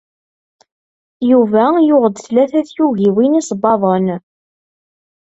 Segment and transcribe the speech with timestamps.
[1.29, 4.07] Yuba yuɣ-d tlata tyugiwin isebbaḍen.